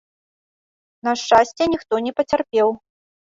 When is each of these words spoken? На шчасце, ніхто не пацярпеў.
На 1.07 1.11
шчасце, 1.23 1.63
ніхто 1.73 1.93
не 2.05 2.13
пацярпеў. 2.21 2.67